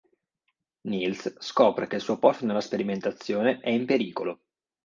[0.87, 4.39] Niels scopre che il suo posto nella sperimentazione è in pericolo.